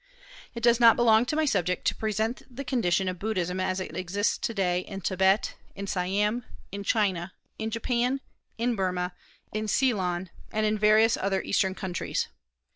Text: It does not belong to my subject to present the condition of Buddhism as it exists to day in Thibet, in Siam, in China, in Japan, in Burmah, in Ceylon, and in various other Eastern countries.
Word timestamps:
It 0.55 0.63
does 0.63 0.79
not 0.79 0.95
belong 0.95 1.25
to 1.27 1.35
my 1.35 1.45
subject 1.45 1.85
to 1.85 1.95
present 1.95 2.41
the 2.49 2.63
condition 2.63 3.07
of 3.07 3.19
Buddhism 3.19 3.59
as 3.59 3.79
it 3.79 3.95
exists 3.95 4.35
to 4.39 4.51
day 4.51 4.79
in 4.79 5.01
Thibet, 5.01 5.53
in 5.75 5.85
Siam, 5.85 6.43
in 6.71 6.83
China, 6.83 7.33
in 7.59 7.69
Japan, 7.69 8.19
in 8.57 8.75
Burmah, 8.75 9.13
in 9.53 9.67
Ceylon, 9.67 10.31
and 10.51 10.65
in 10.65 10.75
various 10.79 11.17
other 11.17 11.43
Eastern 11.43 11.75
countries. 11.75 12.29